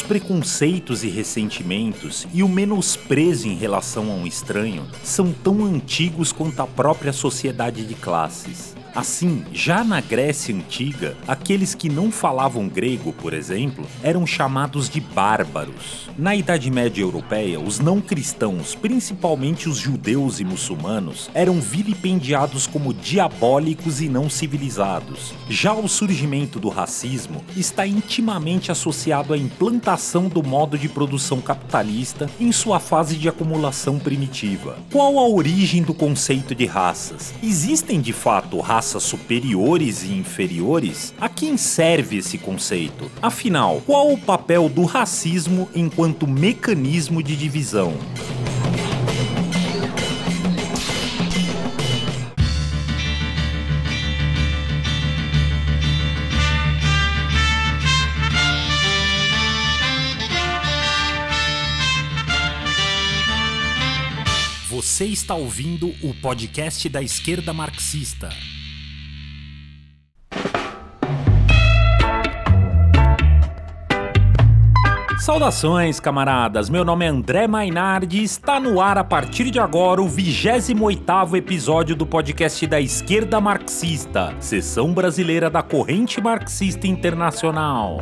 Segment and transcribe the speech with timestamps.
[0.00, 6.32] Os preconceitos e ressentimentos e o menosprezo em relação a um estranho são tão antigos
[6.32, 8.74] quanto a própria sociedade de classes.
[8.94, 15.00] Assim, já na Grécia Antiga, aqueles que não falavam grego, por exemplo, eram chamados de
[15.00, 16.10] bárbaros.
[16.18, 22.92] Na Idade Média Europeia, os não cristãos, principalmente os judeus e muçulmanos, eram vilipendiados como
[22.92, 25.32] diabólicos e não civilizados.
[25.48, 32.28] Já o surgimento do racismo está intimamente associado à implantação do modo de produção capitalista
[32.40, 34.78] em sua fase de acumulação primitiva.
[34.90, 37.32] Qual a origem do conceito de raças?
[37.40, 43.10] Existem de fato raças raças superiores e inferiores, a quem serve esse conceito?
[43.20, 47.92] Afinal, qual o papel do racismo enquanto mecanismo de divisão?
[64.70, 68.30] Você está ouvindo o podcast da esquerda marxista.
[75.30, 76.68] Saudações, camaradas!
[76.68, 81.36] Meu nome é André Mainardi e está no ar a partir de agora o 28º
[81.36, 88.00] episódio do podcast da Esquerda Marxista, sessão brasileira da Corrente Marxista Internacional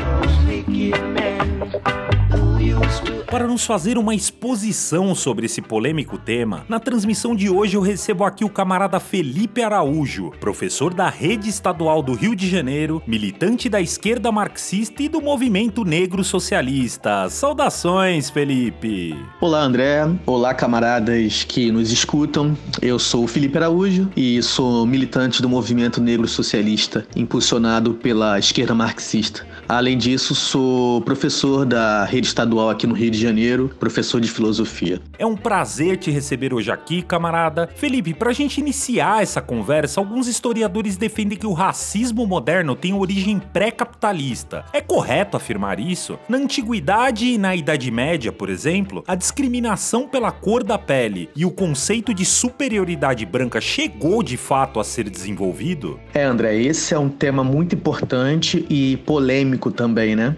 [3.31, 8.25] para nos fazer uma exposição sobre esse polêmico tema, na transmissão de hoje eu recebo
[8.25, 13.81] aqui o camarada Felipe Araújo, professor da Rede Estadual do Rio de Janeiro, militante da
[13.81, 17.29] esquerda marxista e do movimento negro socialista.
[17.29, 19.15] Saudações, Felipe!
[19.41, 20.09] Olá, André.
[20.25, 22.56] Olá, camaradas que nos escutam.
[22.81, 28.75] Eu sou o Felipe Araújo e sou militante do movimento negro socialista, impulsionado pela esquerda
[28.75, 29.47] marxista.
[29.69, 34.99] Além disso, sou professor da rede estadual aqui no Rio de Janeiro, professor de filosofia.
[35.19, 37.69] É um prazer te receber hoje aqui, camarada.
[37.77, 42.95] Felipe, para a gente iniciar essa conversa, alguns historiadores defendem que o racismo moderno tem
[42.95, 44.65] origem pré-capitalista.
[44.73, 46.19] É correto afirmar isso?
[46.31, 51.45] Na antiguidade e na Idade Média, por exemplo, a discriminação pela cor da pele e
[51.45, 56.01] o conceito de superioridade branca chegou de fato a ser desenvolvido?
[56.15, 60.37] É, André, esse é um tema muito importante e polêmico polêmico também, né?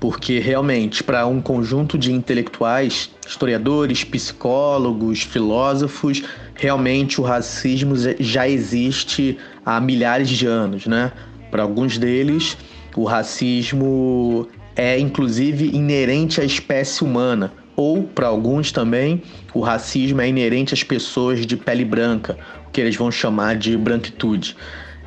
[0.00, 9.38] Porque realmente, para um conjunto de intelectuais, historiadores, psicólogos, filósofos, realmente o racismo já existe
[9.64, 11.12] há milhares de anos, né?
[11.50, 12.56] Para alguns deles,
[12.96, 20.28] o racismo é inclusive inerente à espécie humana, ou para alguns também, o racismo é
[20.28, 22.36] inerente às pessoas de pele branca,
[22.66, 24.56] o que eles vão chamar de branquitude.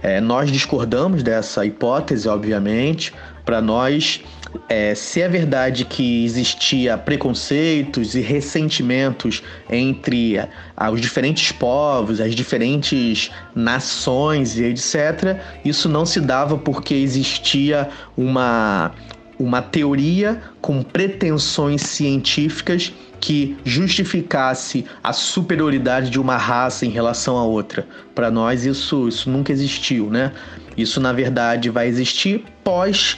[0.01, 3.13] É, nós discordamos dessa hipótese, obviamente.
[3.47, 4.19] Para nós,
[4.67, 10.37] é, se é verdade que existia preconceitos e ressentimentos entre
[10.75, 17.87] a, os diferentes povos, as diferentes nações e etc., isso não se dava porque existia
[18.17, 18.91] uma,
[19.39, 22.91] uma teoria com pretensões científicas
[23.21, 27.87] que justificasse a superioridade de uma raça em relação a outra.
[28.13, 30.33] Para nós isso, isso nunca existiu, né?
[30.75, 33.17] Isso na verdade vai existir pós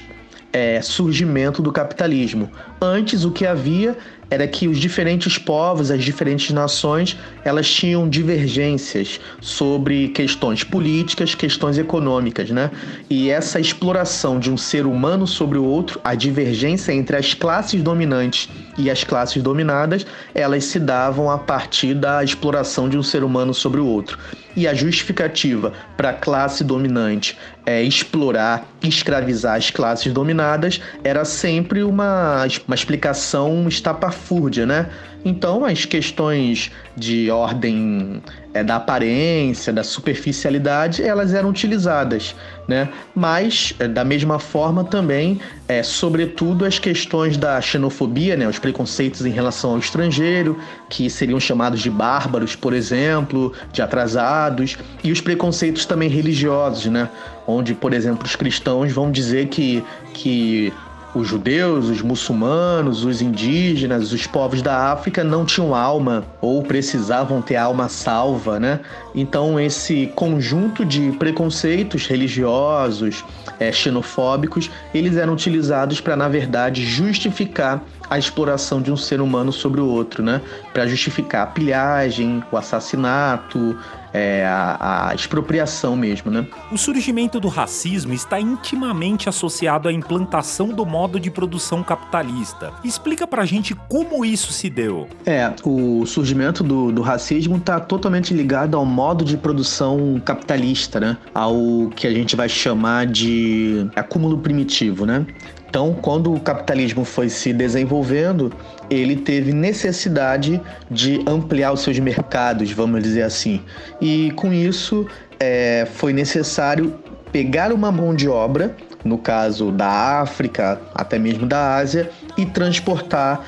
[0.51, 2.51] é, surgimento do capitalismo.
[2.81, 3.97] Antes o que havia
[4.31, 11.77] era que os diferentes povos, as diferentes nações, elas tinham divergências sobre questões políticas, questões
[11.77, 12.69] econômicas, né?
[13.09, 17.81] E essa exploração de um ser humano sobre o outro, a divergência entre as classes
[17.81, 23.23] dominantes e as classes dominadas, elas se davam a partir da exploração de um ser
[23.23, 24.17] humano sobre o outro.
[24.55, 31.83] E a justificativa para a classe dominante é, explorar, escravizar as classes dominadas era sempre
[31.83, 34.89] uma, uma explicação estapafúrdia, né?
[35.23, 38.21] Então, as questões de ordem
[38.53, 42.35] é, da aparência, da superficialidade, elas eram utilizadas,
[42.67, 42.89] né?
[43.13, 48.47] Mas, é, da mesma forma, também, é, sobretudo, as questões da xenofobia, né?
[48.47, 50.57] Os preconceitos em relação ao estrangeiro,
[50.89, 57.09] que seriam chamados de bárbaros, por exemplo, de atrasados, e os preconceitos também religiosos, né?
[57.45, 59.83] Onde, por exemplo, os cristãos vão dizer que,
[60.13, 60.71] que
[61.13, 67.41] os judeus, os muçulmanos, os indígenas, os povos da África não tinham alma ou precisavam
[67.41, 68.79] ter alma salva, né?
[69.15, 73.25] Então esse conjunto de preconceitos religiosos,
[73.59, 79.51] é, xenofóbicos, eles eram utilizados para na verdade justificar a exploração de um ser humano
[79.51, 80.41] sobre o outro, né?
[80.73, 83.77] Para justificar a pilhagem, o assassinato,
[84.13, 86.45] é, a, a, expropriação mesmo, né?
[86.71, 92.71] O surgimento do racismo está intimamente associado à implantação do modo de produção capitalista.
[92.83, 95.07] Explica pra gente como isso se deu.
[95.25, 101.17] É, o surgimento do, do racismo está totalmente ligado ao modo de produção capitalista, né?
[101.33, 105.25] Ao que a gente vai chamar de acúmulo primitivo, né?
[105.69, 108.51] Então, quando o capitalismo foi se desenvolvendo,
[108.89, 113.61] ele teve necessidade de ampliar os seus mercados, vamos dizer assim.
[114.01, 115.05] E com isso,
[115.39, 116.95] é, foi necessário
[117.31, 118.75] pegar uma mão de obra,
[119.05, 123.45] no caso da África, até mesmo da Ásia, e transportar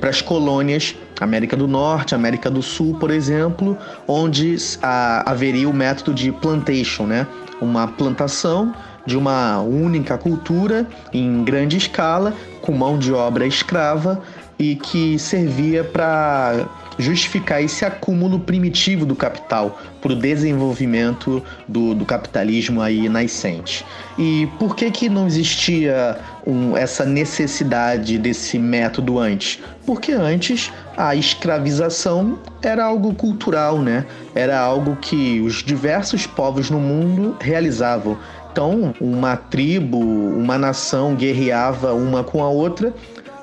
[0.00, 3.76] para as colônias América do Norte, América do Sul, por exemplo,
[4.08, 7.26] onde a, haveria o método de plantation, né?
[7.60, 8.74] Uma plantação
[9.06, 14.22] de uma única cultura em grande escala, com mão de obra escrava
[14.58, 16.68] e que servia para
[16.98, 23.84] justificar esse acúmulo primitivo do capital para o desenvolvimento do, do, capitalismo aí nascente.
[24.18, 29.58] E por que, que não existia um, essa necessidade desse método antes?
[29.86, 34.04] Porque antes a escravização era algo cultural, né?
[34.34, 38.18] Era algo que os diversos povos no mundo realizavam.
[38.52, 42.92] Então, uma tribo, uma nação guerreava uma com a outra.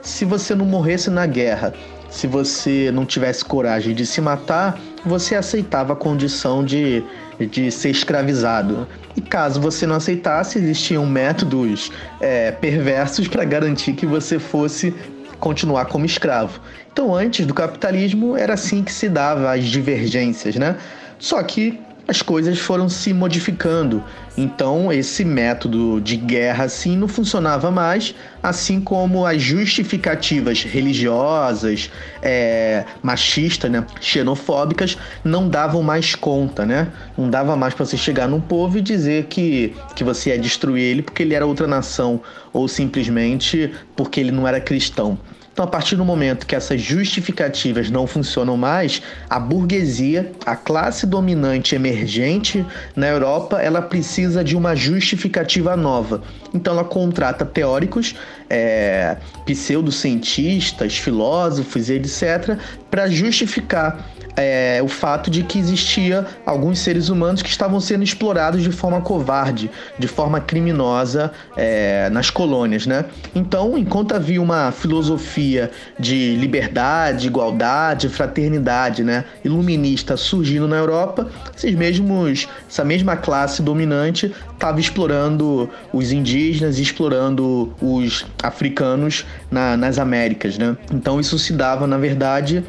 [0.04, 1.74] Se você não morresse na guerra,
[2.12, 7.04] se você não tivesse coragem de se matar, você aceitava a condição de,
[7.40, 8.88] de ser escravizado.
[9.16, 11.92] E caso você não aceitasse, existiam métodos
[12.22, 14.94] é, perversos para garantir que você fosse
[15.40, 16.60] continuar como escravo.
[16.94, 20.76] Então, antes do capitalismo, era assim que se dava as divergências, né?
[21.18, 21.80] Só que
[22.10, 24.04] as coisas foram se modificando.
[24.36, 32.84] Então, esse método de guerra assim não funcionava mais, assim como as justificativas religiosas, é,
[33.04, 36.88] machistas, né, xenofóbicas, não davam mais conta, né?
[37.16, 40.82] Não dava mais para você chegar num povo e dizer que, que você ia destruir
[40.82, 42.20] ele porque ele era outra nação
[42.52, 45.20] ou simplesmente porque ele não era cristão.
[45.60, 51.06] Então, a partir do momento que essas justificativas não funcionam mais, a burguesia, a classe
[51.06, 52.66] dominante emergente
[52.96, 56.22] na Europa, ela precisa de uma justificativa nova.
[56.54, 58.16] Então, ela contrata teóricos,
[58.50, 62.58] é, pseudocientistas, filósofos e etc.,
[62.90, 64.10] para justificar
[64.40, 69.02] é, o fato de que existia alguns seres humanos que estavam sendo explorados de forma
[69.02, 73.04] covarde, de forma criminosa é, nas colônias, né?
[73.36, 75.70] Então, enquanto havia uma filosofia
[76.00, 84.34] de liberdade, igualdade, fraternidade, né, iluminista surgindo na Europa, esses mesmos, essa mesma classe dominante
[84.54, 90.78] estava explorando os indígenas, explorando os africanos na, nas Américas, né?
[90.92, 92.64] Então isso se dava, na verdade,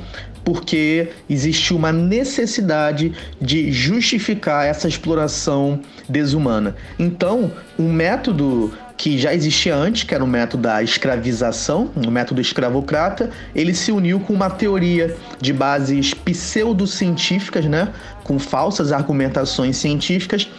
[0.44, 6.74] porque existiu uma necessidade de justificar essa exploração desumana.
[6.98, 12.38] Então, um método que já existia antes, que era o método da escravização, o método
[12.38, 17.88] escravocrata, ele se uniu com uma teoria de bases pseudocientíficas, né,
[18.24, 20.50] com falsas argumentações científicas,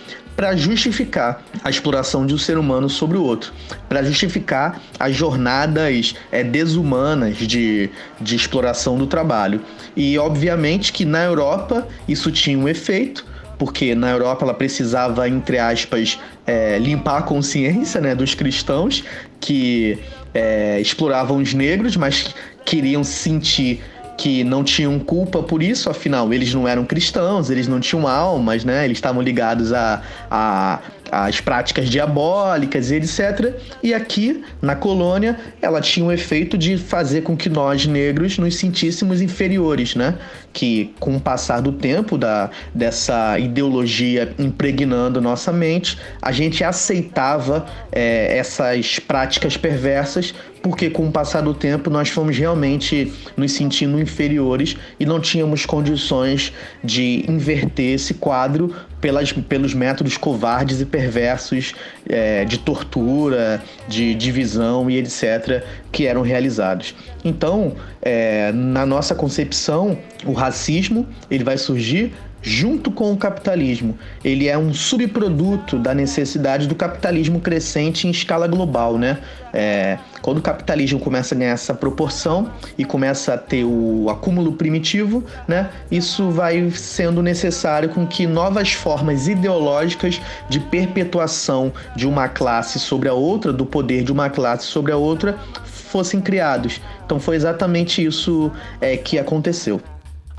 [0.41, 3.53] para justificar a exploração de um ser humano sobre o outro,
[3.87, 9.61] para justificar as jornadas é, desumanas de, de exploração do trabalho.
[9.95, 13.23] E obviamente que na Europa isso tinha um efeito,
[13.59, 16.17] porque na Europa ela precisava, entre aspas,
[16.47, 19.03] é, limpar a consciência né, dos cristãos
[19.39, 19.99] que
[20.33, 22.33] é, exploravam os negros, mas
[22.65, 23.83] queriam sentir
[24.21, 28.63] que não tinham culpa por isso, afinal, eles não eram cristãos, eles não tinham almas,
[28.63, 28.85] né?
[28.85, 30.79] Eles estavam ligados a, a
[31.11, 33.53] as práticas diabólicas e etc.
[33.83, 38.55] E aqui, na colônia, ela tinha o efeito de fazer com que nós, negros, nos
[38.55, 40.17] sentíssemos inferiores, né?
[40.53, 47.65] Que com o passar do tempo, da, dessa ideologia impregnando nossa mente, a gente aceitava
[47.91, 53.99] é, essas práticas perversas porque com o passar do tempo nós fomos realmente nos sentindo
[53.99, 56.53] inferiores e não tínhamos condições
[56.83, 61.73] de inverter esse quadro pelas, pelos métodos covardes e perversos
[62.07, 65.63] é, de tortura, de divisão e etc.
[65.91, 66.95] que eram realizados.
[67.25, 73.97] Então, é, na nossa concepção, o racismo ele vai surgir junto com o capitalismo.
[74.23, 79.19] Ele é um subproduto da necessidade do capitalismo crescente em escala global, né?
[79.53, 84.53] É, quando o capitalismo começa a ganhar essa proporção e começa a ter o acúmulo
[84.53, 85.69] primitivo, né?
[85.91, 93.09] Isso vai sendo necessário com que novas formas ideológicas de perpetuação de uma classe sobre
[93.09, 96.81] a outra, do poder de uma classe sobre a outra, fossem criados.
[97.05, 99.81] Então foi exatamente isso é, que aconteceu.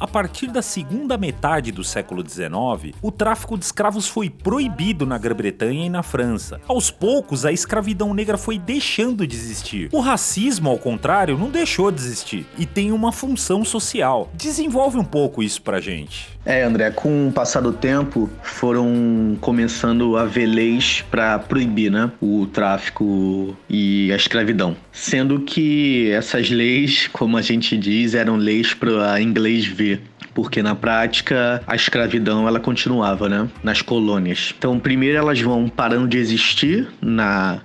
[0.03, 5.17] A partir da segunda metade do século XIX, o tráfico de escravos foi proibido na
[5.17, 6.61] Grã-Bretanha e na França.
[6.67, 9.89] Aos poucos, a escravidão negra foi deixando de existir.
[9.93, 14.29] O racismo, ao contrário, não deixou de existir e tem uma função social.
[14.35, 16.33] Desenvolve um pouco isso pra gente.
[16.45, 22.11] É, André, com o passar do tempo, foram começando a haver leis para proibir né,
[22.21, 24.77] o tráfico e a escravidão.
[24.91, 29.92] Sendo que essas leis, como a gente diz, eram leis para inglês ver
[30.35, 34.55] porque na prática a escravidão ela continuava, né, nas colônias.
[34.57, 37.61] Então, primeiro elas vão parando de existir na,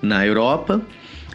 [0.00, 0.80] na Europa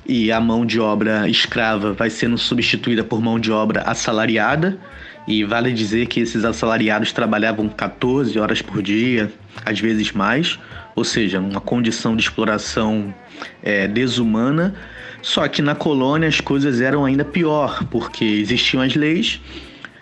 [0.07, 4.79] e a mão de obra escrava vai sendo substituída por mão de obra assalariada.
[5.27, 9.29] E vale dizer que esses assalariados trabalhavam 14 horas por dia,
[9.65, 10.57] às vezes mais,
[10.95, 13.13] ou seja, uma condição de exploração
[13.61, 14.73] é, desumana.
[15.21, 19.41] Só que na colônia as coisas eram ainda pior, porque existiam as leis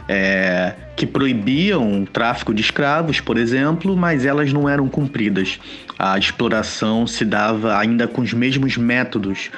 [0.08, 5.60] é, que proibiam o tráfico de escravos, por exemplo, mas elas não eram cumpridas.
[5.98, 9.50] A exploração se dava ainda com os mesmos métodos,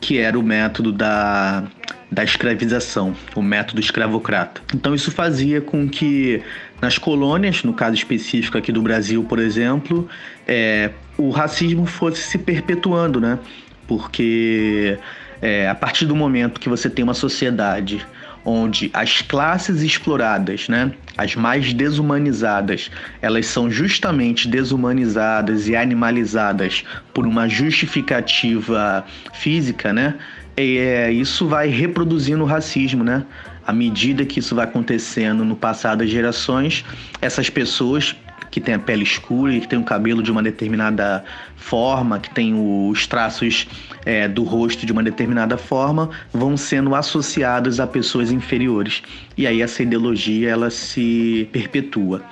[0.00, 1.64] que era o método da,
[2.10, 4.62] da escravização, o método escravocrata.
[4.74, 6.42] Então isso fazia com que
[6.80, 10.08] nas colônias, no caso específico aqui do Brasil, por exemplo,
[10.48, 13.38] é, o racismo fosse se perpetuando, né?
[13.86, 14.98] Porque
[15.42, 18.06] é, a partir do momento que você tem uma sociedade
[18.44, 27.26] onde as classes exploradas, né, as mais desumanizadas, elas são justamente desumanizadas e animalizadas por
[27.26, 29.04] uma justificativa
[29.34, 30.14] física, né?
[30.56, 33.24] E, é, isso vai reproduzindo o racismo, né?
[33.66, 36.84] À medida que isso vai acontecendo no passado das gerações,
[37.20, 38.16] essas pessoas
[38.50, 41.24] que tem a pele escura e que tem o cabelo de uma determinada
[41.56, 43.66] forma, que tem os traços
[44.04, 49.02] é, do rosto de uma determinada forma, vão sendo associados a pessoas inferiores.
[49.36, 52.22] E aí essa ideologia ela se perpetua.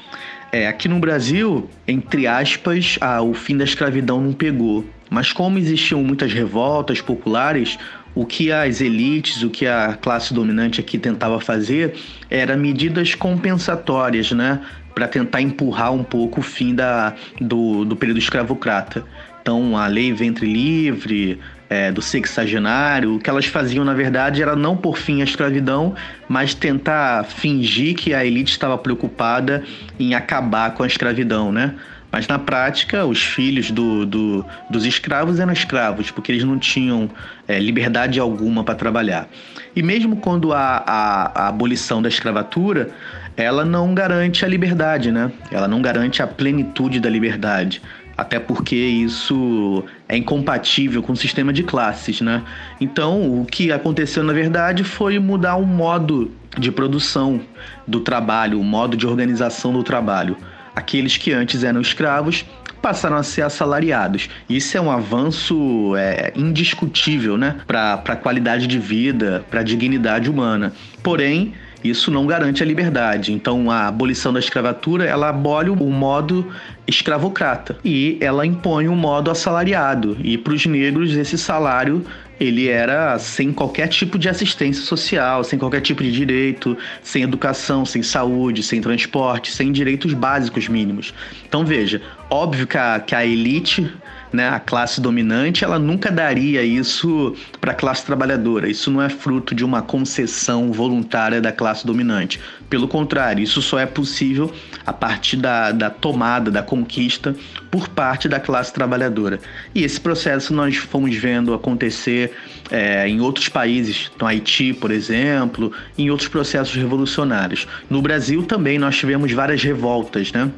[0.50, 4.84] É, aqui no Brasil, entre aspas, o fim da escravidão não pegou.
[5.10, 7.78] Mas como existiam muitas revoltas populares,
[8.14, 11.94] o que as elites, o que a classe dominante aqui tentava fazer
[12.28, 14.60] era medidas compensatórias, né?
[14.98, 19.04] Para tentar empurrar um pouco o fim da, do, do período escravocrata.
[19.40, 21.38] Então, a lei ventre livre,
[21.70, 25.94] é, do sexagenário, o que elas faziam, na verdade, era não por fim a escravidão,
[26.28, 29.62] mas tentar fingir que a elite estava preocupada
[30.00, 31.76] em acabar com a escravidão, né?
[32.10, 37.08] Mas na prática, os filhos do, do, dos escravos eram escravos, porque eles não tinham
[37.46, 39.28] é, liberdade alguma para trabalhar.
[39.76, 42.90] E mesmo quando há a, a, abolição da escravatura,
[43.38, 45.30] ela não garante a liberdade, né?
[45.52, 47.80] Ela não garante a plenitude da liberdade.
[48.16, 52.42] Até porque isso é incompatível com o sistema de classes, né?
[52.80, 57.40] Então, o que aconteceu na verdade foi mudar o modo de produção
[57.86, 60.36] do trabalho, o modo de organização do trabalho.
[60.74, 62.44] Aqueles que antes eram escravos
[62.82, 64.28] passaram a ser assalariados.
[64.48, 67.56] Isso é um avanço é, indiscutível, né?
[67.68, 70.72] Para a qualidade de vida, para a dignidade humana.
[71.04, 73.32] Porém, isso não garante a liberdade.
[73.32, 76.52] Então, a abolição da escravatura, ela abole o modo
[76.86, 80.16] escravocrata e ela impõe um modo assalariado.
[80.22, 82.04] E para os negros, esse salário
[82.40, 87.84] ele era sem qualquer tipo de assistência social, sem qualquer tipo de direito, sem educação,
[87.84, 91.12] sem saúde, sem transporte, sem direitos básicos mínimos.
[91.48, 93.92] Então veja, óbvio que a, que a elite
[94.32, 98.68] né, a classe dominante, ela nunca daria isso para a classe trabalhadora.
[98.68, 102.40] Isso não é fruto de uma concessão voluntária da classe dominante.
[102.68, 104.52] Pelo contrário, isso só é possível
[104.84, 107.34] a partir da, da tomada, da conquista
[107.70, 109.40] por parte da classe trabalhadora.
[109.74, 112.32] E esse processo nós fomos vendo acontecer
[112.70, 117.66] é, em outros países, no Haiti, por exemplo, em outros processos revolucionários.
[117.88, 120.50] No Brasil também nós tivemos várias revoltas, né?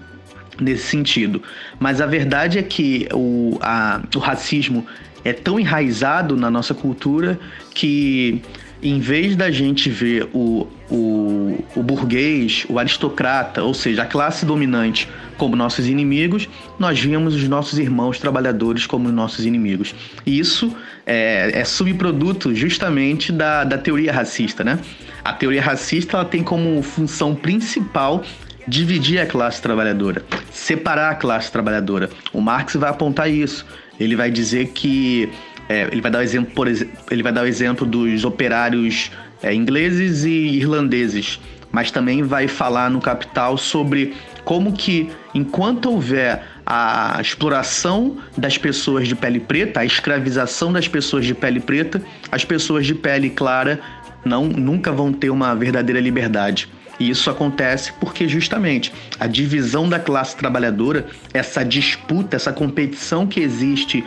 [0.60, 1.42] Nesse sentido.
[1.78, 4.86] Mas a verdade é que o, a, o racismo
[5.24, 7.38] é tão enraizado na nossa cultura
[7.74, 8.42] que
[8.82, 14.46] em vez da gente ver o, o, o, burguês, o aristocrata, ou seja, a classe
[14.46, 16.48] dominante como nossos inimigos,
[16.78, 19.94] nós vimos os nossos irmãos trabalhadores como nossos inimigos.
[20.24, 20.74] E isso
[21.06, 24.78] é, é subproduto justamente da, da teoria racista, né?
[25.22, 28.22] A teoria racista ela tem como função principal
[28.70, 32.08] dividir a classe trabalhadora, separar a classe trabalhadora.
[32.32, 33.66] O Marx vai apontar isso.
[33.98, 35.28] Ele vai dizer que
[35.68, 39.10] é, ele vai dar o exemplo, por ele vai dar o exemplo dos operários
[39.42, 41.40] é, ingleses e irlandeses,
[41.72, 49.08] mas também vai falar no Capital sobre como que enquanto houver a exploração das pessoas
[49.08, 52.00] de pele preta, a escravização das pessoas de pele preta,
[52.30, 53.80] as pessoas de pele clara
[54.24, 56.68] não nunca vão ter uma verdadeira liberdade.
[57.00, 63.40] E isso acontece porque justamente a divisão da classe trabalhadora, essa disputa, essa competição que
[63.40, 64.04] existe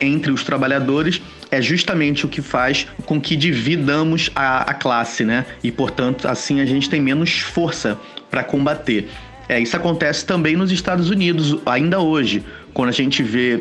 [0.00, 5.44] entre os trabalhadores é justamente o que faz com que dividamos a, a classe, né?
[5.62, 7.98] E portanto, assim a gente tem menos força
[8.30, 9.08] para combater.
[9.48, 12.42] É, isso acontece também nos Estados Unidos ainda hoje,
[12.72, 13.60] quando a gente vê,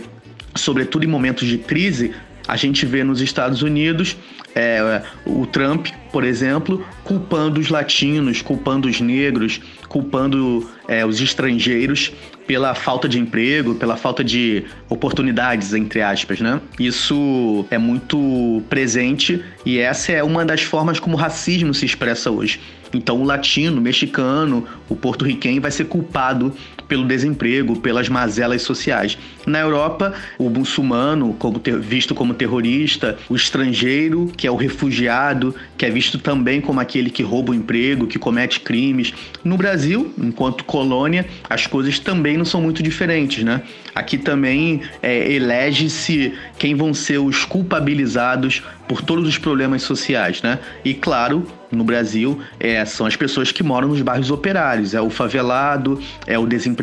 [0.56, 2.14] sobretudo em momentos de crise,
[2.48, 4.18] a gente vê nos Estados Unidos
[4.56, 12.12] é, o Trump, por exemplo, culpando os latinos, culpando os negros, culpando é, os estrangeiros
[12.46, 16.60] pela falta de emprego, pela falta de oportunidades, entre aspas, né?
[16.78, 22.30] Isso é muito presente e essa é uma das formas como o racismo se expressa
[22.30, 22.60] hoje.
[22.94, 26.54] Então, o latino, o mexicano, o porto-riquenho vai ser culpado
[26.94, 29.18] pelo desemprego, pelas mazelas sociais.
[29.48, 35.56] Na Europa, o muçulmano, como ter, visto como terrorista, o estrangeiro, que é o refugiado,
[35.76, 39.12] que é visto também como aquele que rouba o emprego, que comete crimes.
[39.44, 43.64] No Brasil, enquanto colônia, as coisas também não são muito diferentes, né?
[43.96, 50.60] Aqui também é, elege-se quem vão ser os culpabilizados por todos os problemas sociais, né?
[50.86, 55.10] E claro, no Brasil é, são as pessoas que moram nos bairros operários, é o
[55.10, 56.83] favelado, é o desempregado,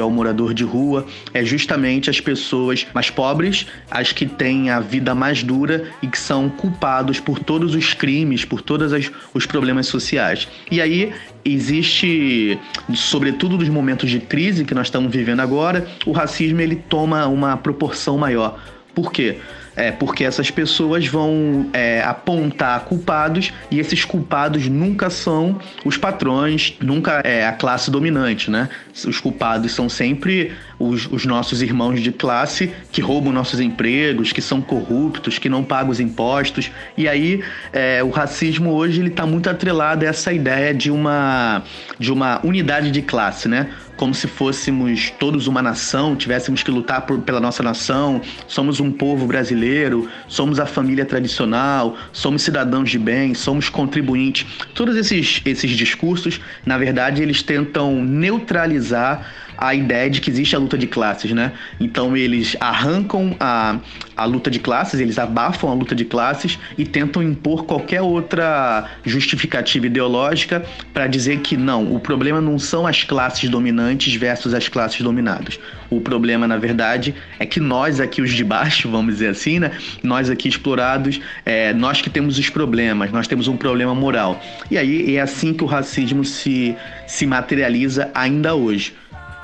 [0.00, 4.80] é o morador de rua, é justamente as pessoas mais pobres, as que têm a
[4.80, 8.92] vida mais dura e que são culpados por todos os crimes, por todos
[9.32, 10.48] os problemas sociais.
[10.70, 11.12] E aí
[11.44, 12.58] existe,
[12.94, 17.56] sobretudo nos momentos de crise que nós estamos vivendo agora, o racismo ele toma uma
[17.56, 18.62] proporção maior.
[18.94, 19.38] Por quê?
[19.80, 26.76] É porque essas pessoas vão é, apontar culpados e esses culpados nunca são os patrões,
[26.80, 28.68] nunca é a classe dominante, né?
[29.06, 34.42] Os culpados são sempre os, os nossos irmãos de classe que roubam nossos empregos, que
[34.42, 36.70] são corruptos, que não pagam os impostos.
[36.96, 41.62] E aí é, o racismo hoje ele está muito atrelado a essa ideia de uma,
[41.98, 43.70] de uma unidade de classe, né?
[44.00, 48.90] Como se fôssemos todos uma nação, tivéssemos que lutar por, pela nossa nação, somos um
[48.90, 54.46] povo brasileiro, somos a família tradicional, somos cidadãos de bem, somos contribuintes.
[54.74, 60.58] Todos esses, esses discursos, na verdade, eles tentam neutralizar a ideia de que existe a
[60.58, 61.52] luta de classes, né?
[61.78, 63.78] Então eles arrancam a,
[64.16, 68.88] a luta de classes, eles abafam a luta de classes e tentam impor qualquer outra
[69.04, 74.66] justificativa ideológica para dizer que não, o problema não são as classes dominantes versus as
[74.66, 75.60] classes dominadas.
[75.90, 79.72] O problema, na verdade, é que nós aqui, os de baixo, vamos dizer assim, né?
[80.02, 84.40] Nós aqui explorados, é, nós que temos os problemas, nós temos um problema moral.
[84.70, 86.74] E aí é assim que o racismo se,
[87.06, 88.94] se materializa ainda hoje.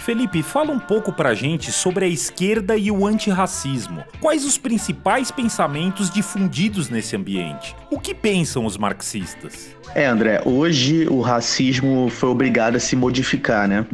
[0.07, 4.05] Felipe, fala um pouco pra gente sobre a esquerda e o antirracismo.
[4.21, 7.75] Quais os principais pensamentos difundidos nesse ambiente?
[7.91, 9.75] O que pensam os marxistas?
[9.97, 13.85] É, André, hoje o racismo foi obrigado a se modificar, né?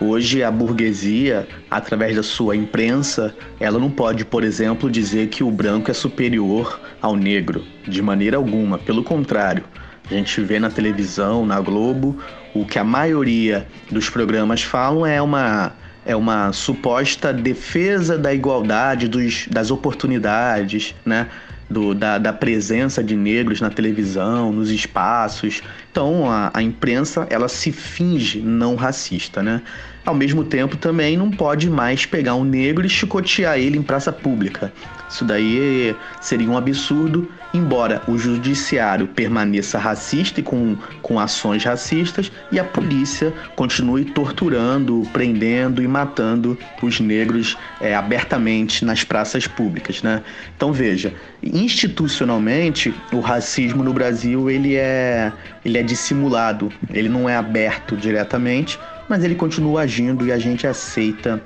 [0.00, 5.52] Hoje a burguesia, através da sua imprensa, ela não pode, por exemplo, dizer que o
[5.52, 8.76] branco é superior ao negro, de maneira alguma.
[8.76, 9.62] Pelo contrário,
[10.08, 12.18] a gente vê na televisão, na Globo,
[12.54, 15.72] o que a maioria dos programas falam é uma
[16.04, 21.28] é uma suposta defesa da igualdade, dos, das oportunidades, né?
[21.68, 25.62] Do, da, da, presença de negros na televisão, nos espaços.
[25.92, 29.62] Então a, a imprensa ela se finge não racista, né?
[30.04, 34.10] Ao mesmo tempo, também não pode mais pegar um negro e chicotear ele em praça
[34.10, 34.72] pública.
[35.10, 42.30] Isso daí seria um absurdo, embora o judiciário permaneça racista e com, com ações racistas
[42.52, 50.00] e a polícia continue torturando, prendendo e matando os negros é, abertamente nas praças públicas,
[50.00, 50.22] né?
[50.56, 55.32] Então veja, institucionalmente o racismo no Brasil ele é,
[55.64, 60.68] ele é dissimulado, ele não é aberto diretamente, mas ele continua agindo e a gente
[60.68, 61.42] aceita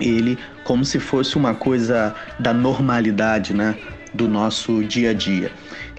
[0.00, 3.76] ele como se fosse uma coisa da normalidade, né,
[4.14, 5.50] do nosso dia a dia.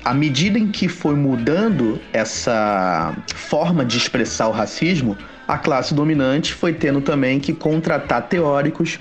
[0.04, 6.54] À medida em que foi mudando essa forma de expressar o racismo, a classe dominante
[6.54, 9.00] foi tendo também que contratar teóricos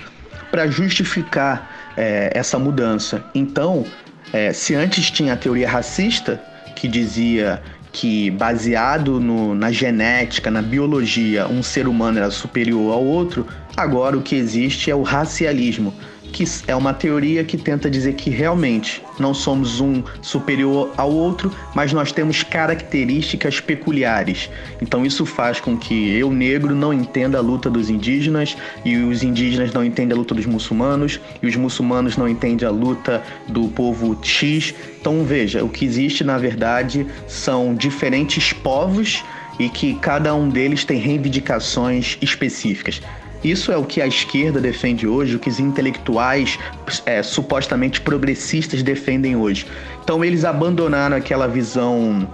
[0.49, 3.23] para justificar é, essa mudança.
[3.33, 3.85] Então,
[4.31, 6.41] é, se antes tinha a teoria racista,
[6.75, 13.03] que dizia que, baseado no, na genética, na biologia, um ser humano era superior ao
[13.03, 15.93] outro, agora o que existe é o racialismo,
[16.33, 21.53] que é uma teoria que tenta dizer que realmente não somos um superior ao outro,
[21.75, 24.49] mas nós temos características peculiares.
[24.81, 29.21] Então isso faz com que eu, negro, não entenda a luta dos indígenas, e os
[29.21, 33.67] indígenas não entendem a luta dos muçulmanos, e os muçulmanos não entendem a luta do
[33.67, 34.73] povo X.
[34.99, 39.23] Então veja, o que existe na verdade são diferentes povos
[39.59, 42.99] e que cada um deles tem reivindicações específicas.
[43.43, 46.57] Isso é o que a esquerda defende hoje, o que os intelectuais
[47.05, 49.65] é, supostamente progressistas defendem hoje.
[50.03, 52.27] Então eles abandonaram aquela visão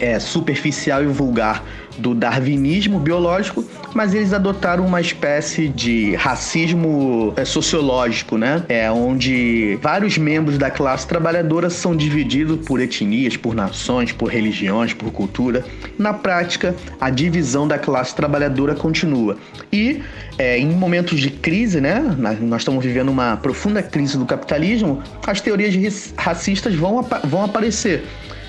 [0.00, 1.64] é, superficial e vulgar
[1.98, 8.64] do darwinismo biológico, mas eles adotaram uma espécie de racismo é, sociológico, né?
[8.68, 14.94] É onde vários membros da classe trabalhadora são divididos por etnias, por nações, por religiões,
[14.94, 15.64] por cultura.
[15.98, 19.36] Na prática, a divisão da classe trabalhadora continua.
[19.72, 20.02] E
[20.38, 22.02] é, em momentos de crise, né?
[22.40, 28.04] Nós estamos vivendo uma profunda crise do capitalismo, as teorias racistas vão, vão aparecer.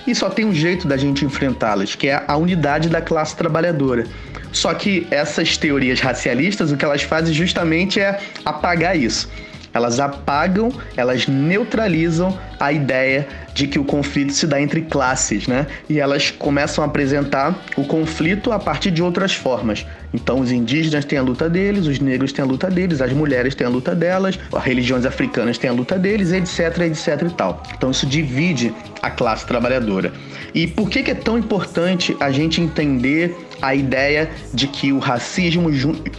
[0.06, 4.06] E só tem um jeito da gente enfrentá-las, que é a unidade da classe trabalhadora.
[4.52, 9.30] Só que essas teorias racialistas, o que elas fazem justamente é apagar isso.
[9.74, 15.68] Elas apagam, elas neutralizam a ideia de que o conflito se dá entre classes, né?
[15.90, 19.86] E elas começam a apresentar o conflito a partir de outras formas.
[20.14, 23.56] Então, os indígenas têm a luta deles, os negros têm a luta deles, as mulheres
[23.56, 27.64] têm a luta delas, as religiões africanas têm a luta deles, etc, etc e tal.
[27.76, 30.14] Então, isso divide a classe trabalhadora.
[30.54, 35.00] E por que, que é tão importante a gente entender a ideia de que o
[35.00, 35.70] racismo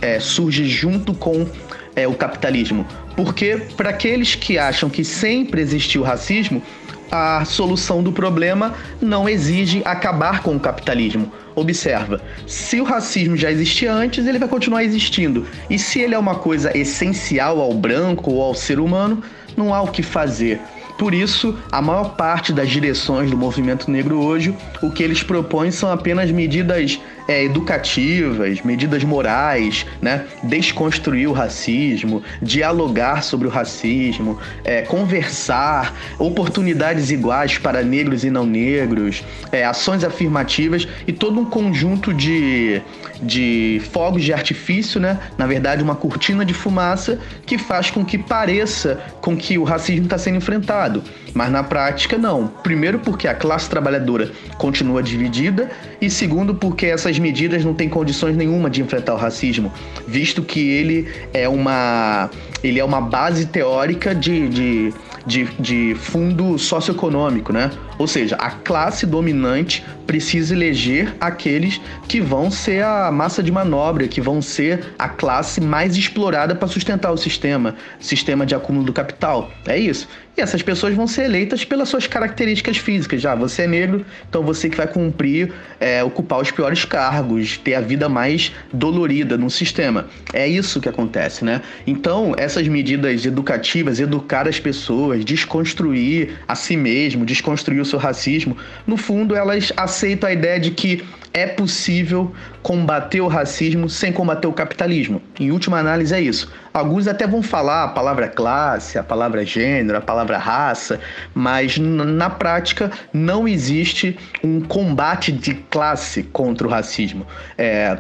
[0.01, 1.47] é, surge junto com
[1.97, 2.87] é, o capitalismo?
[3.17, 6.63] Porque para aqueles que acham que sempre existiu racismo,
[7.11, 11.33] a solução do problema não exige acabar com o capitalismo.
[11.55, 15.47] Observa, se o racismo já existia antes, ele vai continuar existindo.
[15.71, 19.23] E se ele é uma coisa essencial ao branco ou ao ser humano,
[19.57, 20.61] não há o que fazer.
[20.99, 25.71] Por isso, a maior parte das direções do movimento negro hoje, o que eles propõem
[25.71, 30.27] são apenas medidas é, educativas, medidas morais, né?
[30.43, 38.45] desconstruir o racismo, dialogar sobre o racismo, é, conversar, oportunidades iguais para negros e não
[38.45, 42.83] negros, é, ações afirmativas e todo um conjunto de,
[43.23, 45.19] de fogos de artifício, né?
[45.39, 50.05] na verdade, uma cortina de fumaça que faz com que pareça com que o racismo
[50.05, 51.03] está sendo enfrentado.
[51.33, 52.47] Mas na prática, não.
[52.47, 58.37] Primeiro, porque a classe trabalhadora continua dividida, e segundo, porque essas medidas não têm condições
[58.37, 59.73] nenhuma de enfrentar o racismo,
[60.07, 62.31] visto que ele é uma,
[62.63, 64.95] ele é uma base teórica de, de,
[65.27, 67.71] de, de fundo socioeconômico, né?
[67.99, 74.09] Ou seja, a classe dominante precisa eleger aqueles que vão ser a massa de manobra,
[74.09, 78.93] que vão ser a classe mais explorada para sustentar o sistema, sistema de acúmulo do
[78.93, 79.51] capital.
[79.67, 80.09] É isso.
[80.37, 83.23] E essas pessoas vão ser eleitas pelas suas características físicas.
[83.23, 87.75] Já você é negro, então você que vai cumprir, é, ocupar os piores cargos, ter
[87.75, 90.07] a vida mais dolorida no sistema.
[90.33, 91.63] É isso que acontece, né?
[91.87, 98.57] Então, essas medidas educativas, educar as pessoas, desconstruir a si mesmo, desconstruir o seu racismo,
[98.87, 104.47] no fundo elas aceitam a ideia de que é possível combater o racismo sem combater
[104.47, 105.21] o capitalismo.
[105.39, 106.53] Em última análise, é isso.
[106.73, 111.01] Alguns até vão falar a palavra classe, a palavra gênero, a palavra raça,
[111.35, 117.27] mas na prática não existe um combate de classe contra o racismo.
[117.59, 117.99] É,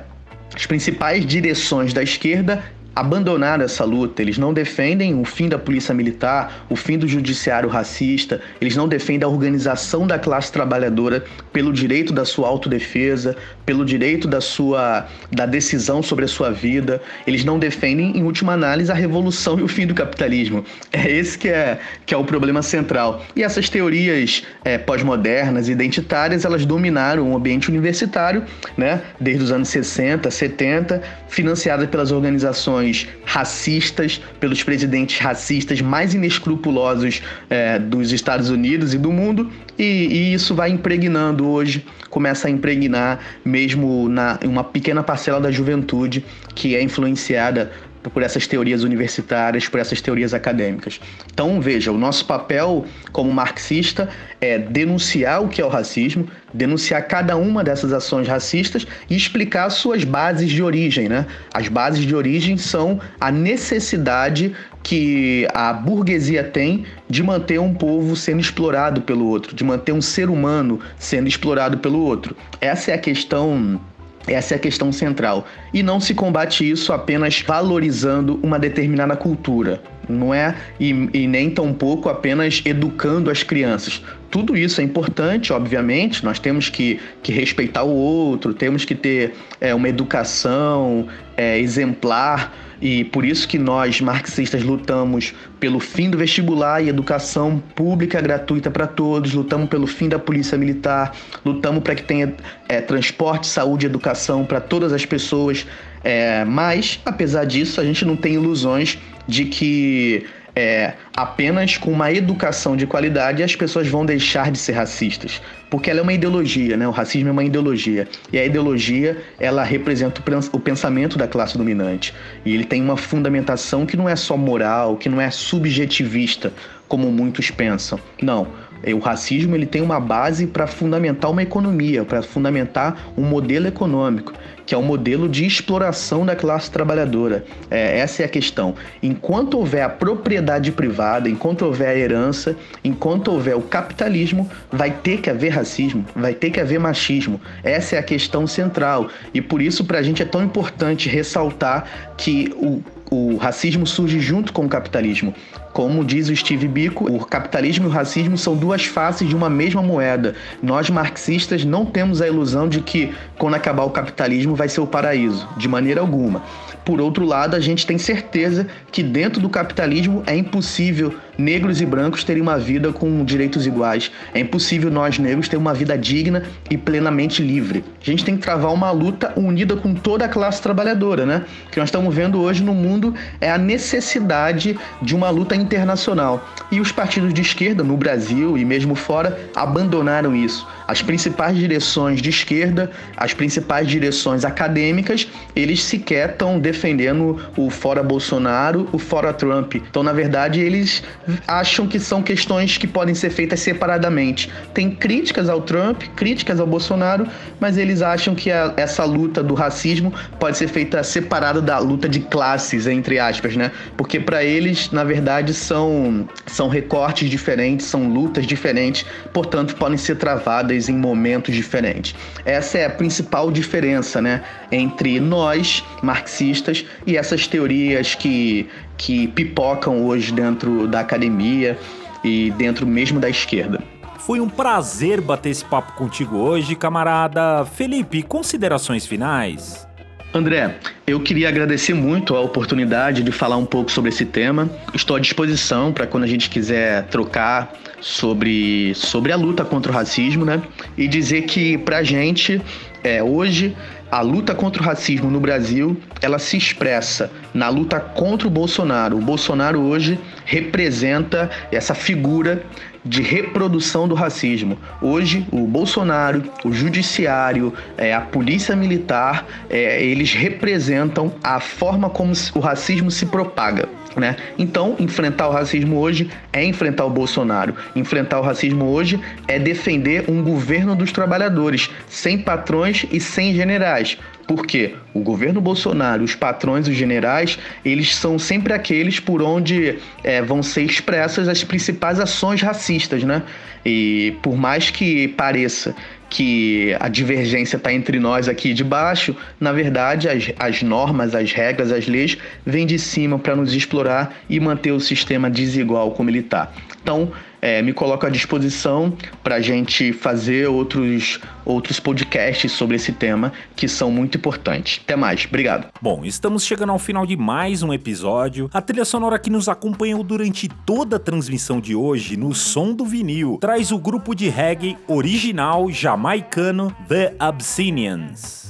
[0.54, 2.62] as principais direções da esquerda
[2.94, 7.68] abandonaram essa luta, eles não defendem o fim da polícia militar, o fim do judiciário
[7.68, 13.84] racista, eles não defendem a organização da classe trabalhadora pelo direito da sua autodefesa, pelo
[13.84, 18.92] direito da sua da decisão sobre a sua vida, eles não defendem em última análise
[18.92, 20.64] a revolução e o fim do capitalismo.
[20.92, 23.24] É esse que é que é o problema central.
[23.34, 28.44] E essas teorias é, pós-modernas, identitárias, elas dominaram o ambiente universitário,
[28.76, 32.83] né, desde os anos 60, 70, financiadas pelas organizações
[33.24, 40.34] racistas, pelos presidentes racistas mais inescrupulosos é, dos Estados Unidos e do mundo, e, e,
[40.34, 46.76] isso vai impregnando hoje, começa a impregnar mesmo na, uma pequena parcela da juventude que
[46.76, 47.72] é influenciada
[48.10, 51.00] por essas teorias universitárias, por essas teorias acadêmicas.
[51.32, 54.08] Então, veja, o nosso papel como marxista
[54.40, 59.70] é denunciar o que é o racismo, denunciar cada uma dessas ações racistas e explicar
[59.70, 61.26] suas bases de origem, né?
[61.52, 68.14] As bases de origem são a necessidade que a burguesia tem de manter um povo
[68.14, 72.36] sendo explorado pelo outro, de manter um ser humano sendo explorado pelo outro.
[72.60, 73.80] Essa é a questão
[74.26, 75.46] essa é a questão central.
[75.72, 79.82] E não se combate isso apenas valorizando uma determinada cultura.
[80.08, 84.02] não é e, e nem tampouco apenas educando as crianças.
[84.30, 89.34] Tudo isso é importante, obviamente, nós temos que, que respeitar o outro, temos que ter
[89.60, 91.06] é, uma educação
[91.36, 97.62] é, exemplar e por isso que nós, marxistas, lutamos pelo fim do vestibular e educação
[97.74, 102.34] pública gratuita para todos, lutamos pelo fim da polícia militar, lutamos para que tenha
[102.68, 105.66] é, transporte, saúde e educação para todas as pessoas.
[106.02, 110.26] É, mas, apesar disso, a gente não tem ilusões de que
[110.56, 115.90] é, apenas com uma educação de qualidade as pessoas vão deixar de ser racistas, porque
[115.90, 116.86] ela é uma ideologia, né?
[116.86, 118.06] O racismo é uma ideologia.
[118.32, 122.14] E a ideologia ela representa o pensamento da classe dominante.
[122.44, 126.52] E ele tem uma fundamentação que não é só moral, que não é subjetivista
[126.86, 127.98] como muitos pensam.
[128.22, 128.46] Não,
[128.92, 134.32] o racismo ele tem uma base para fundamentar uma economia, para fundamentar um modelo econômico
[134.66, 137.44] que é o um modelo de exploração da classe trabalhadora.
[137.70, 138.74] É, essa é a questão.
[139.02, 145.20] Enquanto houver a propriedade privada, enquanto houver a herança, enquanto houver o capitalismo, vai ter
[145.20, 147.40] que haver racismo, vai ter que haver machismo.
[147.62, 149.08] Essa é a questão central.
[149.32, 154.20] E por isso, para a gente é tão importante ressaltar que o, o racismo surge
[154.20, 155.34] junto com o capitalismo.
[155.74, 159.50] Como diz o Steve Biko, o capitalismo e o racismo são duas faces de uma
[159.50, 160.36] mesma moeda.
[160.62, 164.86] Nós marxistas não temos a ilusão de que quando acabar o capitalismo vai ser o
[164.86, 166.44] paraíso, de maneira alguma.
[166.84, 171.86] Por outro lado, a gente tem certeza que dentro do capitalismo é impossível negros e
[171.86, 174.10] brancos terem uma vida com direitos iguais.
[174.32, 177.84] É impossível nós negros ter uma vida digna e plenamente livre.
[178.00, 181.44] A gente tem que travar uma luta unida com toda a classe trabalhadora, né?
[181.66, 186.48] O que nós estamos vendo hoje no mundo é a necessidade de uma luta internacional.
[186.70, 190.66] E os partidos de esquerda, no Brasil e mesmo fora, abandonaram isso.
[190.86, 198.02] As principais direções de esquerda, as principais direções acadêmicas, eles sequer estão defendendo o fora
[198.02, 199.74] Bolsonaro, o fora Trump.
[199.76, 201.02] Então, na verdade, eles
[201.46, 204.50] acham que são questões que podem ser feitas separadamente.
[204.72, 207.26] Tem críticas ao Trump, críticas ao Bolsonaro,
[207.60, 212.08] mas eles acham que a, essa luta do racismo pode ser feita separada da luta
[212.08, 213.70] de classes, entre aspas, né?
[213.96, 220.16] Porque para eles, na verdade, são, são recortes diferentes, são lutas diferentes, portanto, podem ser
[220.16, 222.14] travadas em momentos diferentes.
[222.44, 230.04] Essa é a principal diferença, né, entre nós, marxistas, e essas teorias que que pipocam
[230.04, 231.78] hoje dentro da academia
[232.22, 233.82] e dentro mesmo da esquerda.
[234.18, 237.64] Foi um prazer bater esse papo contigo hoje, camarada.
[237.66, 239.86] Felipe, considerações finais?
[240.32, 240.76] André,
[241.06, 244.68] eu queria agradecer muito a oportunidade de falar um pouco sobre esse tema.
[244.92, 249.94] Estou à disposição para quando a gente quiser trocar sobre, sobre a luta contra o
[249.94, 250.60] racismo, né?
[250.96, 252.60] E dizer que para a gente,
[253.04, 253.76] é, hoje,
[254.14, 259.18] a luta contra o racismo no Brasil, ela se expressa na luta contra o Bolsonaro.
[259.18, 262.64] O Bolsonaro hoje representa essa figura
[263.04, 264.78] de reprodução do racismo.
[265.02, 272.32] Hoje, o Bolsonaro, o Judiciário, é, a Polícia Militar, é, eles representam a forma como
[272.54, 273.88] o racismo se propaga.
[274.16, 274.36] Né?
[274.56, 277.74] Então, enfrentar o racismo hoje é enfrentar o Bolsonaro.
[277.96, 284.16] Enfrentar o racismo hoje é defender um governo dos trabalhadores, sem patrões e sem generais.
[284.46, 290.42] Porque o governo Bolsonaro, os patrões, os generais, eles são sempre aqueles por onde é,
[290.42, 293.42] vão ser expressas as principais ações racistas, né?
[293.84, 295.94] E por mais que pareça
[296.28, 301.52] que a divergência está entre nós aqui de baixo, na verdade as, as normas, as
[301.52, 306.30] regras, as leis vêm de cima para nos explorar e manter o sistema desigual como
[306.30, 306.72] ele está.
[307.02, 307.30] Então,
[307.64, 313.54] é, me coloco à disposição para a gente fazer outros, outros podcasts sobre esse tema
[313.74, 315.00] que são muito importantes.
[315.02, 315.86] Até mais, obrigado.
[315.98, 318.68] Bom, estamos chegando ao final de mais um episódio.
[318.70, 323.06] A trilha sonora que nos acompanhou durante toda a transmissão de hoje no som do
[323.06, 328.63] vinil traz o grupo de reggae original jamaicano The Abyssinians.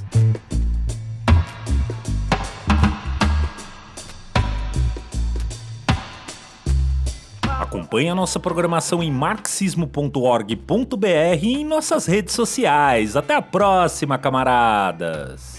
[7.75, 11.09] Acompanhe a nossa programação em marxismo.org.br
[11.43, 13.17] e em nossas redes sociais.
[13.17, 15.54] Até a próxima, camaradas!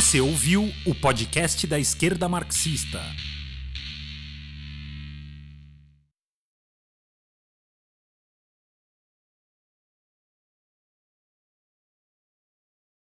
[0.00, 3.02] Você ouviu o podcast da esquerda marxista.